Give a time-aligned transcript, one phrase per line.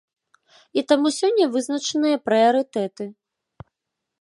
[0.81, 3.05] І таму сёння вызначаныя прыярытэты.